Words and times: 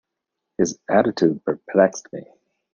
His 0.57 0.79
attitude 0.89 1.45
perplexed 1.45 2.07
me. 2.11 2.25